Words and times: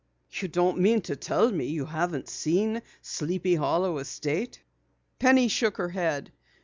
You 0.31 0.47
don't 0.47 0.79
mean 0.79 1.01
to 1.01 1.15
tell 1.15 1.51
me 1.51 1.65
you 1.67 1.85
haven't 1.85 2.27
seen 2.27 2.81
Sleepy 3.03 3.53
Hollow 3.53 3.99
estate?" 3.99 4.63
Penny 5.19 5.47
shook 5.47 5.77
her 5.77 5.89
head. 5.89 6.31